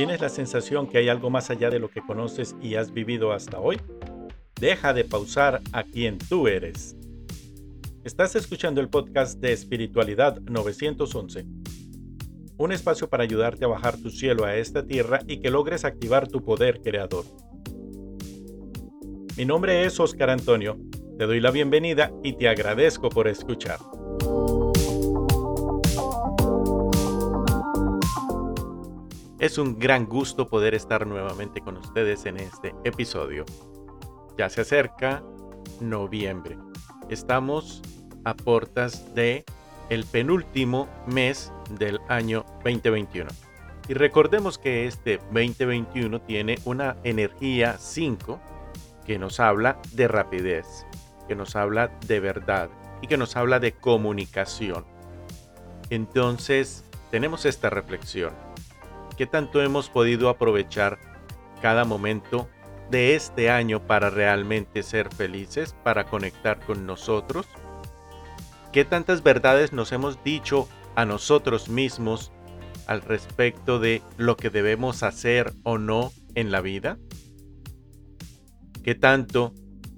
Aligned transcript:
¿Tienes 0.00 0.22
la 0.22 0.30
sensación 0.30 0.86
que 0.86 0.96
hay 0.96 1.10
algo 1.10 1.28
más 1.28 1.50
allá 1.50 1.68
de 1.68 1.78
lo 1.78 1.90
que 1.90 2.00
conoces 2.00 2.56
y 2.62 2.76
has 2.76 2.90
vivido 2.90 3.32
hasta 3.32 3.60
hoy? 3.60 3.78
Deja 4.58 4.94
de 4.94 5.04
pausar 5.04 5.60
a 5.72 5.82
quien 5.82 6.16
tú 6.16 6.48
eres. 6.48 6.96
Estás 8.02 8.34
escuchando 8.34 8.80
el 8.80 8.88
podcast 8.88 9.38
de 9.40 9.52
Espiritualidad 9.52 10.40
911, 10.40 11.44
un 12.56 12.72
espacio 12.72 13.10
para 13.10 13.24
ayudarte 13.24 13.66
a 13.66 13.68
bajar 13.68 13.98
tu 13.98 14.08
cielo 14.08 14.46
a 14.46 14.56
esta 14.56 14.86
tierra 14.86 15.20
y 15.26 15.42
que 15.42 15.50
logres 15.50 15.84
activar 15.84 16.28
tu 16.28 16.42
poder 16.42 16.80
creador. 16.80 17.26
Mi 19.36 19.44
nombre 19.44 19.84
es 19.84 20.00
Oscar 20.00 20.30
Antonio, 20.30 20.78
te 21.18 21.26
doy 21.26 21.40
la 21.40 21.50
bienvenida 21.50 22.10
y 22.24 22.38
te 22.38 22.48
agradezco 22.48 23.10
por 23.10 23.28
escuchar. 23.28 23.80
Es 29.40 29.56
un 29.56 29.78
gran 29.78 30.04
gusto 30.04 30.48
poder 30.48 30.74
estar 30.74 31.06
nuevamente 31.06 31.62
con 31.62 31.78
ustedes 31.78 32.26
en 32.26 32.36
este 32.36 32.74
episodio. 32.84 33.46
Ya 34.36 34.50
se 34.50 34.60
acerca 34.60 35.22
noviembre. 35.80 36.58
Estamos 37.08 37.80
a 38.26 38.34
portas 38.34 39.14
de 39.14 39.46
el 39.88 40.04
penúltimo 40.04 40.90
mes 41.06 41.54
del 41.78 42.00
año 42.08 42.44
2021. 42.64 43.30
Y 43.88 43.94
recordemos 43.94 44.58
que 44.58 44.84
este 44.86 45.16
2021 45.32 46.20
tiene 46.20 46.58
una 46.66 46.98
energía 47.02 47.78
5 47.78 48.38
que 49.06 49.18
nos 49.18 49.40
habla 49.40 49.80
de 49.92 50.06
rapidez, 50.06 50.84
que 51.28 51.34
nos 51.34 51.56
habla 51.56 51.90
de 52.06 52.20
verdad 52.20 52.68
y 53.00 53.06
que 53.06 53.16
nos 53.16 53.34
habla 53.36 53.58
de 53.58 53.72
comunicación. 53.72 54.84
Entonces, 55.88 56.84
tenemos 57.10 57.46
esta 57.46 57.70
reflexión 57.70 58.49
qué 59.20 59.26
tanto 59.26 59.60
hemos 59.60 59.90
podido 59.90 60.30
aprovechar 60.30 60.98
cada 61.60 61.84
momento 61.84 62.48
de 62.90 63.14
este 63.14 63.50
año 63.50 63.86
para 63.86 64.08
realmente 64.08 64.82
ser 64.82 65.14
felices, 65.14 65.76
para 65.84 66.06
conectar 66.06 66.58
con 66.64 66.86
nosotros? 66.86 67.46
¿Qué 68.72 68.86
tantas 68.86 69.22
verdades 69.22 69.74
nos 69.74 69.92
hemos 69.92 70.24
dicho 70.24 70.70
a 70.94 71.04
nosotros 71.04 71.68
mismos 71.68 72.32
al 72.86 73.02
respecto 73.02 73.78
de 73.78 74.00
lo 74.16 74.38
que 74.38 74.48
debemos 74.48 75.02
hacer 75.02 75.52
o 75.64 75.76
no 75.76 76.12
en 76.34 76.50
la 76.50 76.62
vida? 76.62 76.96
¿Qué 78.82 78.94
tanto 78.94 79.52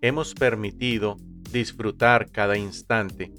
hemos 0.00 0.34
permitido 0.34 1.16
disfrutar 1.50 2.30
cada 2.30 2.56
instante? 2.56 3.32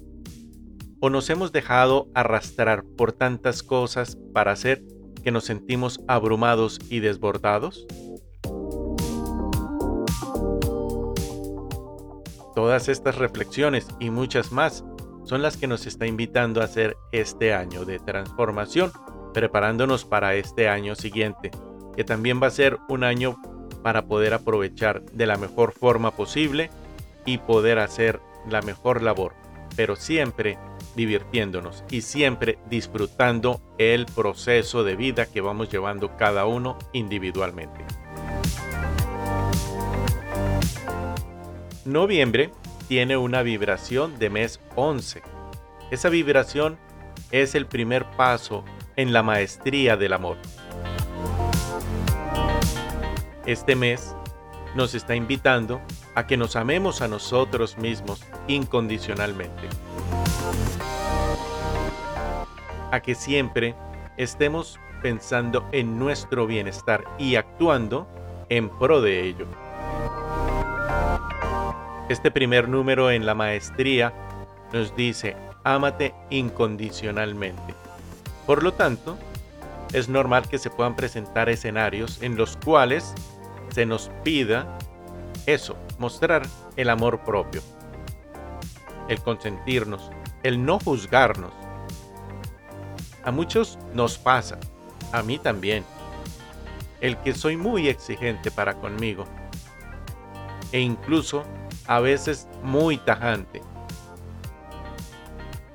¿O 1.00 1.08
nos 1.08 1.30
hemos 1.30 1.52
dejado 1.52 2.10
arrastrar 2.14 2.84
por 2.98 3.12
tantas 3.12 3.62
cosas 3.62 4.18
para 4.34 4.52
hacer 4.52 4.84
que 5.20 5.30
nos 5.30 5.44
sentimos 5.44 6.00
abrumados 6.08 6.78
y 6.88 7.00
desbordados? 7.00 7.86
Todas 12.54 12.88
estas 12.88 13.16
reflexiones 13.16 13.86
y 14.00 14.10
muchas 14.10 14.52
más 14.52 14.84
son 15.24 15.42
las 15.42 15.56
que 15.56 15.66
nos 15.66 15.86
está 15.86 16.06
invitando 16.06 16.60
a 16.60 16.64
hacer 16.64 16.96
este 17.12 17.54
año 17.54 17.84
de 17.84 17.98
transformación, 18.00 18.92
preparándonos 19.32 20.04
para 20.04 20.34
este 20.34 20.68
año 20.68 20.94
siguiente, 20.94 21.50
que 21.96 22.04
también 22.04 22.42
va 22.42 22.48
a 22.48 22.50
ser 22.50 22.78
un 22.88 23.04
año 23.04 23.36
para 23.82 24.06
poder 24.06 24.34
aprovechar 24.34 25.02
de 25.04 25.26
la 25.26 25.36
mejor 25.36 25.72
forma 25.72 26.10
posible 26.10 26.70
y 27.24 27.38
poder 27.38 27.78
hacer 27.78 28.20
la 28.48 28.60
mejor 28.62 29.02
labor, 29.02 29.34
pero 29.76 29.96
siempre 29.96 30.58
divirtiéndonos 30.96 31.84
y 31.90 32.02
siempre 32.02 32.58
disfrutando 32.68 33.60
el 33.78 34.06
proceso 34.06 34.84
de 34.84 34.96
vida 34.96 35.26
que 35.26 35.40
vamos 35.40 35.70
llevando 35.70 36.16
cada 36.16 36.46
uno 36.46 36.78
individualmente. 36.92 37.84
Noviembre 41.84 42.50
tiene 42.88 43.16
una 43.16 43.42
vibración 43.42 44.18
de 44.18 44.30
mes 44.30 44.60
11. 44.76 45.22
Esa 45.90 46.08
vibración 46.08 46.78
es 47.30 47.54
el 47.54 47.66
primer 47.66 48.04
paso 48.16 48.64
en 48.96 49.12
la 49.12 49.22
maestría 49.22 49.96
del 49.96 50.12
amor. 50.12 50.36
Este 53.46 53.74
mes 53.74 54.14
nos 54.76 54.94
está 54.94 55.16
invitando 55.16 55.80
a 56.14 56.26
que 56.26 56.36
nos 56.36 56.54
amemos 56.56 57.00
a 57.00 57.08
nosotros 57.08 57.78
mismos 57.78 58.22
incondicionalmente 58.46 59.68
a 62.90 63.00
que 63.00 63.14
siempre 63.14 63.74
estemos 64.16 64.78
pensando 65.02 65.66
en 65.72 65.98
nuestro 65.98 66.46
bienestar 66.46 67.04
y 67.18 67.36
actuando 67.36 68.06
en 68.48 68.68
pro 68.68 69.00
de 69.00 69.24
ello. 69.24 69.46
Este 72.08 72.30
primer 72.30 72.68
número 72.68 73.10
en 73.10 73.24
la 73.24 73.34
maestría 73.34 74.12
nos 74.72 74.94
dice, 74.96 75.36
ámate 75.64 76.14
incondicionalmente. 76.28 77.74
Por 78.46 78.62
lo 78.62 78.72
tanto, 78.72 79.16
es 79.92 80.08
normal 80.08 80.48
que 80.48 80.58
se 80.58 80.70
puedan 80.70 80.96
presentar 80.96 81.48
escenarios 81.48 82.22
en 82.22 82.36
los 82.36 82.56
cuales 82.56 83.14
se 83.70 83.86
nos 83.86 84.10
pida 84.24 84.78
eso, 85.46 85.76
mostrar 85.98 86.42
el 86.76 86.90
amor 86.90 87.20
propio, 87.20 87.62
el 89.08 89.20
consentirnos, 89.22 90.10
el 90.42 90.64
no 90.64 90.78
juzgarnos, 90.78 91.52
a 93.24 93.30
muchos 93.30 93.78
nos 93.94 94.18
pasa, 94.18 94.58
a 95.12 95.22
mí 95.22 95.38
también, 95.38 95.84
el 97.00 97.16
que 97.18 97.34
soy 97.34 97.56
muy 97.56 97.88
exigente 97.88 98.50
para 98.50 98.74
conmigo 98.74 99.24
e 100.72 100.80
incluso 100.80 101.44
a 101.86 102.00
veces 102.00 102.48
muy 102.62 102.98
tajante. 102.98 103.62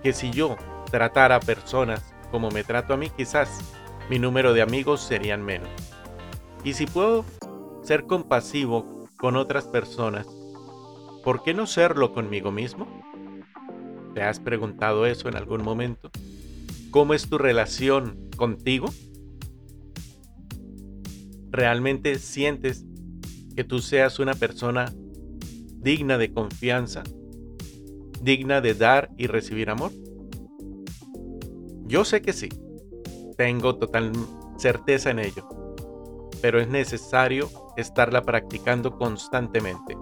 Que 0.01 0.13
si 0.13 0.31
yo 0.31 0.55
tratara 0.91 1.37
a 1.37 1.39
personas 1.39 2.13
como 2.31 2.49
me 2.49 2.63
trato 2.63 2.93
a 2.93 2.97
mí, 2.97 3.09
quizás 3.09 3.49
mi 4.09 4.19
número 4.19 4.53
de 4.53 4.61
amigos 4.61 5.01
serían 5.01 5.43
menos. 5.43 5.69
Y 6.63 6.73
si 6.73 6.85
puedo 6.85 7.25
ser 7.83 8.05
compasivo 8.05 9.07
con 9.17 9.35
otras 9.35 9.67
personas, 9.67 10.27
¿por 11.23 11.43
qué 11.43 11.53
no 11.53 11.65
serlo 11.67 12.13
conmigo 12.13 12.51
mismo? 12.51 12.87
¿Te 14.13 14.23
has 14.23 14.39
preguntado 14.39 15.05
eso 15.05 15.27
en 15.27 15.35
algún 15.35 15.63
momento? 15.63 16.09
¿Cómo 16.95 17.13
es 17.13 17.27
tu 17.27 17.37
relación 17.37 18.29
contigo? 18.37 18.87
¿Realmente 21.51 22.17
sientes 22.19 22.85
que 23.53 23.65
tú 23.65 23.79
seas 23.79 24.17
una 24.17 24.33
persona 24.33 24.93
digna 25.81 26.17
de 26.17 26.31
confianza? 26.31 27.03
¿Digna 28.21 28.61
de 28.61 28.75
dar 28.75 29.09
y 29.17 29.27
recibir 29.27 29.69
amor? 29.69 29.91
Yo 31.85 32.05
sé 32.05 32.21
que 32.21 32.31
sí. 32.31 32.47
Tengo 33.35 33.75
total 33.75 34.13
certeza 34.57 35.11
en 35.11 35.19
ello. 35.19 35.49
Pero 36.41 36.61
es 36.61 36.69
necesario 36.69 37.49
estarla 37.75 38.21
practicando 38.21 38.97
constantemente. 38.97 39.97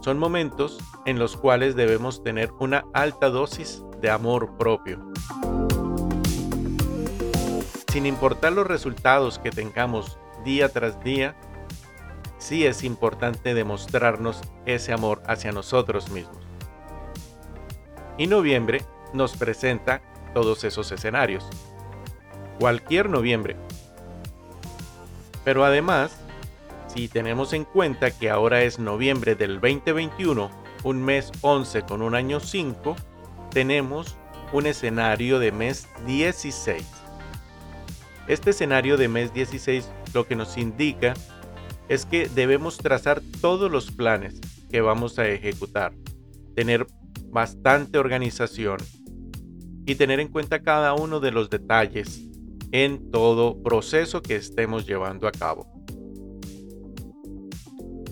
Son 0.00 0.18
momentos 0.18 0.78
en 1.06 1.18
los 1.18 1.36
cuales 1.36 1.76
debemos 1.76 2.22
tener 2.22 2.52
una 2.58 2.84
alta 2.94 3.28
dosis 3.30 3.82
de 4.00 4.10
amor 4.10 4.56
propio. 4.56 5.00
Sin 7.92 8.06
importar 8.06 8.52
los 8.52 8.66
resultados 8.66 9.38
que 9.38 9.50
tengamos 9.50 10.18
día 10.44 10.68
tras 10.68 11.02
día, 11.02 11.36
sí 12.38 12.64
es 12.64 12.84
importante 12.84 13.54
demostrarnos 13.54 14.40
ese 14.66 14.92
amor 14.92 15.22
hacia 15.26 15.52
nosotros 15.52 16.10
mismos. 16.10 16.38
Y 18.16 18.26
noviembre 18.26 18.84
nos 19.12 19.36
presenta 19.36 20.02
todos 20.32 20.64
esos 20.64 20.92
escenarios. 20.92 21.48
Cualquier 22.60 23.08
noviembre. 23.08 23.56
Pero 25.44 25.64
además, 25.64 26.20
si 26.98 27.06
tenemos 27.06 27.52
en 27.52 27.64
cuenta 27.64 28.10
que 28.10 28.28
ahora 28.28 28.64
es 28.64 28.80
noviembre 28.80 29.36
del 29.36 29.60
2021, 29.60 30.50
un 30.82 31.00
mes 31.00 31.30
11 31.42 31.82
con 31.82 32.02
un 32.02 32.16
año 32.16 32.40
5, 32.40 32.96
tenemos 33.52 34.16
un 34.52 34.66
escenario 34.66 35.38
de 35.38 35.52
mes 35.52 35.86
16. 36.08 36.84
Este 38.26 38.50
escenario 38.50 38.96
de 38.96 39.06
mes 39.06 39.32
16 39.32 39.88
lo 40.12 40.26
que 40.26 40.34
nos 40.34 40.58
indica 40.58 41.14
es 41.88 42.04
que 42.04 42.28
debemos 42.28 42.78
trazar 42.78 43.22
todos 43.40 43.70
los 43.70 43.92
planes 43.92 44.40
que 44.68 44.80
vamos 44.80 45.20
a 45.20 45.28
ejecutar, 45.28 45.92
tener 46.56 46.84
bastante 47.26 47.98
organización 47.98 48.78
y 49.86 49.94
tener 49.94 50.18
en 50.18 50.32
cuenta 50.32 50.64
cada 50.64 50.94
uno 50.94 51.20
de 51.20 51.30
los 51.30 51.48
detalles 51.48 52.24
en 52.72 53.12
todo 53.12 53.62
proceso 53.62 54.20
que 54.20 54.34
estemos 54.34 54.84
llevando 54.84 55.28
a 55.28 55.30
cabo. 55.30 55.77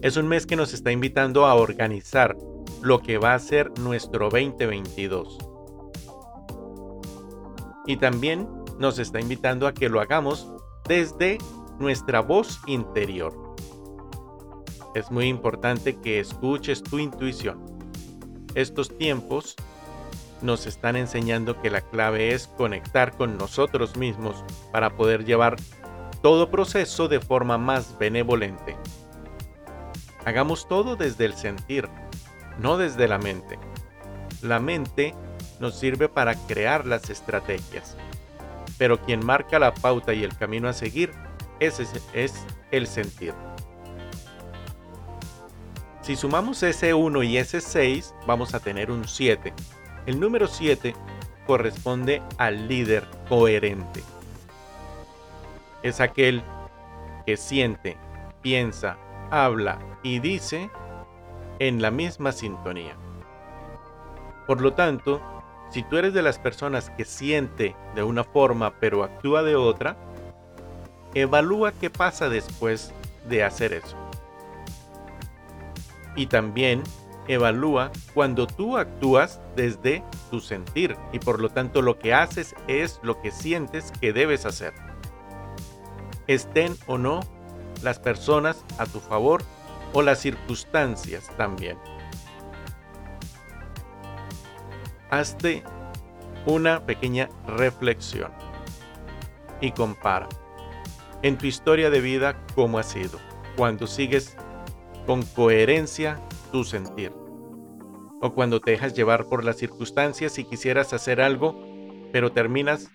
Es 0.06 0.16
un 0.16 0.28
mes 0.28 0.46
que 0.46 0.54
nos 0.54 0.72
está 0.72 0.92
invitando 0.92 1.46
a 1.46 1.56
organizar 1.56 2.36
lo 2.80 3.02
que 3.02 3.18
va 3.18 3.34
a 3.34 3.40
ser 3.40 3.76
nuestro 3.80 4.30
2022. 4.30 5.36
Y 7.86 7.96
también 7.96 8.48
nos 8.78 9.00
está 9.00 9.20
invitando 9.20 9.66
a 9.66 9.74
que 9.74 9.88
lo 9.88 10.00
hagamos 10.00 10.48
desde 10.86 11.38
nuestra 11.80 12.20
voz 12.20 12.60
interior. 12.68 13.56
Es 14.94 15.10
muy 15.10 15.26
importante 15.26 15.96
que 15.96 16.20
escuches 16.20 16.84
tu 16.84 17.00
intuición. 17.00 17.66
Estos 18.54 18.96
tiempos 18.96 19.56
nos 20.40 20.68
están 20.68 20.94
enseñando 20.94 21.60
que 21.60 21.68
la 21.68 21.80
clave 21.80 22.32
es 22.32 22.46
conectar 22.46 23.16
con 23.16 23.36
nosotros 23.36 23.96
mismos 23.96 24.44
para 24.70 24.96
poder 24.96 25.24
llevar 25.24 25.56
todo 26.22 26.48
proceso 26.48 27.08
de 27.08 27.18
forma 27.18 27.58
más 27.58 27.98
benevolente. 27.98 28.76
Hagamos 30.26 30.68
todo 30.68 30.96
desde 30.96 31.24
el 31.24 31.32
sentir, 31.32 31.88
no 32.58 32.76
desde 32.76 33.08
la 33.08 33.16
mente. 33.16 33.58
La 34.42 34.60
mente 34.60 35.14
nos 35.58 35.78
sirve 35.78 36.10
para 36.10 36.34
crear 36.34 36.84
las 36.84 37.08
estrategias, 37.08 37.96
pero 38.76 39.00
quien 39.00 39.24
marca 39.24 39.58
la 39.58 39.72
pauta 39.72 40.12
y 40.12 40.22
el 40.22 40.36
camino 40.36 40.68
a 40.68 40.74
seguir 40.74 41.10
ese 41.60 41.86
es 42.12 42.34
el 42.70 42.86
sentir. 42.86 43.32
Si 46.02 46.14
sumamos 46.14 46.62
ese 46.62 46.92
1 46.92 47.22
y 47.22 47.38
ese 47.38 47.62
6, 47.62 48.14
vamos 48.26 48.54
a 48.54 48.60
tener 48.60 48.90
un 48.90 49.08
7 49.08 49.54
el 50.06 50.20
número 50.20 50.46
7 50.46 50.94
corresponde 51.48 52.22
al 52.38 52.68
líder 52.68 53.04
coherente. 53.28 54.02
Es 55.82 56.00
aquel 56.00 56.42
que 57.26 57.36
siente, 57.36 57.96
piensa, 58.40 58.96
habla 59.30 59.78
y 60.02 60.18
dice 60.20 60.70
en 61.58 61.82
la 61.82 61.90
misma 61.90 62.32
sintonía. 62.32 62.96
Por 64.46 64.60
lo 64.60 64.74
tanto, 64.74 65.20
si 65.70 65.82
tú 65.82 65.96
eres 65.96 66.14
de 66.14 66.22
las 66.22 66.38
personas 66.38 66.90
que 66.90 67.04
siente 67.04 67.74
de 67.94 68.02
una 68.02 68.24
forma 68.24 68.74
pero 68.78 69.02
actúa 69.02 69.42
de 69.42 69.56
otra, 69.56 69.96
evalúa 71.14 71.72
qué 71.72 71.90
pasa 71.90 72.28
después 72.28 72.92
de 73.28 73.42
hacer 73.42 73.72
eso. 73.72 73.96
Y 76.14 76.26
también 76.26 76.82
evalúa 77.28 77.90
cuando 78.14 78.46
tú 78.46 78.78
actúas 78.78 79.40
desde 79.56 80.04
tu 80.30 80.40
sentir 80.40 80.96
y 81.12 81.18
por 81.18 81.40
lo 81.40 81.48
tanto 81.48 81.82
lo 81.82 81.98
que 81.98 82.14
haces 82.14 82.54
es 82.68 83.00
lo 83.02 83.20
que 83.20 83.30
sientes 83.32 83.92
que 84.00 84.12
debes 84.12 84.46
hacer. 84.46 84.72
Estén 86.26 86.76
o 86.86 86.98
no 86.98 87.20
las 87.82 87.98
personas 87.98 88.64
a 88.78 88.86
tu 88.86 89.00
favor 89.00 89.42
o 89.92 90.02
las 90.02 90.20
circunstancias 90.20 91.30
también. 91.36 91.78
Hazte 95.10 95.62
una 96.46 96.84
pequeña 96.84 97.28
reflexión 97.46 98.32
y 99.60 99.72
compara 99.72 100.28
en 101.22 101.38
tu 101.38 101.46
historia 101.46 101.90
de 101.90 102.00
vida 102.00 102.36
cómo 102.54 102.78
ha 102.78 102.82
sido 102.82 103.18
cuando 103.56 103.86
sigues 103.86 104.36
con 105.06 105.22
coherencia 105.22 106.20
tu 106.52 106.64
sentir. 106.64 107.12
O 108.20 108.32
cuando 108.32 108.60
te 108.60 108.72
dejas 108.72 108.94
llevar 108.94 109.26
por 109.26 109.44
las 109.44 109.56
circunstancias 109.56 110.38
y 110.38 110.44
quisieras 110.44 110.92
hacer 110.92 111.20
algo, 111.20 111.58
pero 112.12 112.32
terminas 112.32 112.90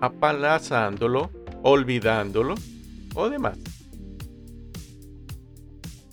apalazándolo, 0.00 1.30
olvidándolo 1.62 2.54
o 3.14 3.28
demás. 3.28 3.58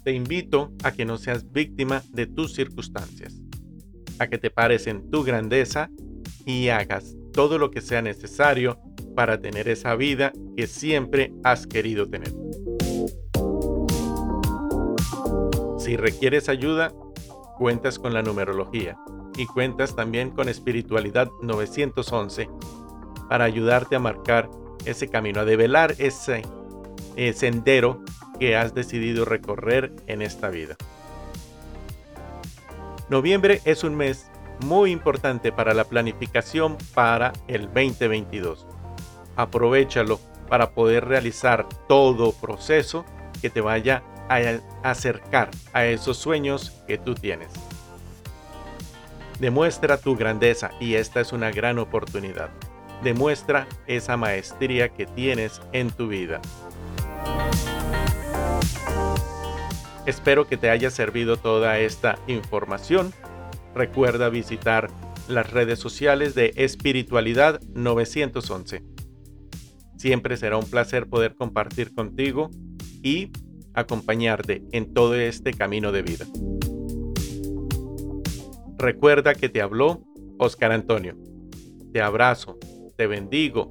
Te 0.07 0.13
invito 0.13 0.71
a 0.85 0.93
que 0.93 1.03
no 1.03 1.17
seas 1.17 1.51
víctima 1.51 2.01
de 2.13 2.27
tus 2.27 2.53
circunstancias, 2.53 3.41
a 4.19 4.27
que 4.27 4.37
te 4.37 4.49
pares 4.49 4.87
en 4.87 5.11
tu 5.11 5.25
grandeza 5.25 5.91
y 6.45 6.69
hagas 6.69 7.17
todo 7.33 7.57
lo 7.57 7.71
que 7.71 7.81
sea 7.81 8.01
necesario 8.01 8.79
para 9.17 9.41
tener 9.41 9.67
esa 9.67 9.97
vida 9.97 10.31
que 10.55 10.65
siempre 10.65 11.33
has 11.43 11.67
querido 11.67 12.07
tener. 12.07 12.33
Si 15.77 15.97
requieres 15.97 16.47
ayuda, 16.47 16.93
cuentas 17.57 17.99
con 17.99 18.13
la 18.13 18.21
numerología 18.21 18.97
y 19.37 19.45
cuentas 19.45 19.93
también 19.93 20.29
con 20.31 20.47
Espiritualidad 20.47 21.27
911 21.41 22.47
para 23.27 23.43
ayudarte 23.43 23.97
a 23.97 23.99
marcar 23.99 24.49
ese 24.85 25.09
camino, 25.09 25.41
a 25.41 25.43
develar 25.43 25.95
ese 25.97 26.43
eh, 27.17 27.33
sendero 27.33 28.05
que 28.39 28.55
has 28.55 28.73
decidido 28.73 29.25
recorrer 29.25 29.91
en 30.07 30.21
esta 30.21 30.49
vida. 30.49 30.75
Noviembre 33.09 33.61
es 33.63 33.83
un 33.83 33.95
mes 33.95 34.29
muy 34.65 34.91
importante 34.91 35.51
para 35.51 35.73
la 35.73 35.85
planificación 35.85 36.77
para 36.93 37.33
el 37.47 37.67
2022. 37.67 38.65
Aprovechalo 39.35 40.19
para 40.49 40.71
poder 40.71 41.05
realizar 41.05 41.67
todo 41.87 42.33
proceso 42.33 43.05
que 43.41 43.49
te 43.49 43.61
vaya 43.61 44.03
a 44.29 44.89
acercar 44.89 45.51
a 45.73 45.85
esos 45.85 46.17
sueños 46.17 46.83
que 46.87 46.97
tú 46.97 47.15
tienes. 47.15 47.49
Demuestra 49.39 49.97
tu 49.97 50.15
grandeza 50.15 50.71
y 50.79 50.95
esta 50.95 51.21
es 51.21 51.31
una 51.31 51.51
gran 51.51 51.77
oportunidad. 51.77 52.49
Demuestra 53.03 53.67
esa 53.85 54.17
maestría 54.17 54.89
que 54.89 55.05
tienes 55.05 55.61
en 55.71 55.91
tu 55.91 56.07
vida. 56.07 56.41
Espero 60.07 60.47
que 60.47 60.55
te 60.55 60.69
haya 60.69 60.89
servido 60.89 61.35
toda 61.35 61.79
esta 61.79 62.17
información. 62.27 63.11
Recuerda 63.75 64.29
visitar 64.29 64.89
las 65.27 65.51
redes 65.51 65.79
sociales 65.79 66.33
de 66.33 66.53
Espiritualidad 66.55 67.59
911. 67.75 68.83
Siempre 69.97 70.37
será 70.37 70.55
un 70.55 70.69
placer 70.69 71.09
poder 71.09 71.35
compartir 71.35 71.93
contigo 71.93 72.49
y 73.03 73.33
acompañarte 73.73 74.63
en 74.71 74.93
todo 74.93 75.13
este 75.13 75.51
camino 75.51 75.91
de 75.91 76.01
vida. 76.03 76.25
Recuerda 78.77 79.35
que 79.35 79.49
te 79.49 79.61
habló 79.61 80.03
Oscar 80.39 80.71
Antonio. 80.71 81.17
Te 81.91 82.01
abrazo, 82.01 82.57
te 82.95 83.07
bendigo 83.07 83.67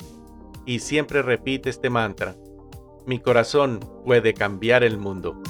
y 0.66 0.80
siempre 0.80 1.22
repite 1.22 1.70
este 1.70 1.88
mantra. 1.88 2.36
Mi 3.06 3.20
corazón 3.20 3.80
puede 4.04 4.34
cambiar 4.34 4.84
el 4.84 4.98
mundo. 4.98 5.40